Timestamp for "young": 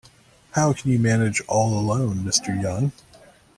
2.59-2.91